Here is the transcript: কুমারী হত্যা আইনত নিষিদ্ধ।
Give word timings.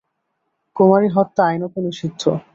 কুমারী 0.75 1.07
হত্যা 1.15 1.41
আইনত 1.47 1.73
নিষিদ্ধ। 1.79 2.23